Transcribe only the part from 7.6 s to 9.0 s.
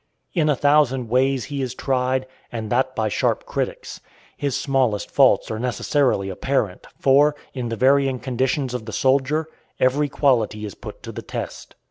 the varying conditions of the